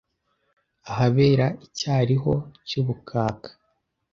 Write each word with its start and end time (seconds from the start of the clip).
Ahabera 0.91 1.45
icyariho 1.65 2.33
cy’ 2.67 2.75
ubukaka; 2.81 3.49